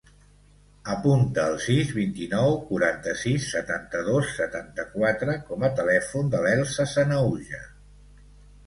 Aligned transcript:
Apunta 0.93 1.43
el 1.49 1.57
sis, 1.65 1.91
vint-i-nou, 1.97 2.57
quaranta-sis, 2.71 3.45
setanta-dos, 3.59 4.33
setanta-quatre 4.41 5.37
com 5.53 5.69
a 5.71 5.75
telèfon 5.83 6.35
de 6.37 6.45
l'Elsa 6.49 6.89
Sanahuja. 6.99 7.63